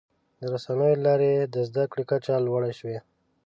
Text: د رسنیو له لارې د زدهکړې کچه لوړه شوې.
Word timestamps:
د 0.39 0.41
رسنیو 0.53 0.91
له 0.97 1.03
لارې 1.05 1.31
د 1.53 1.55
زدهکړې 1.69 2.03
کچه 2.11 2.35
لوړه 2.45 2.71
شوې. 2.79 2.99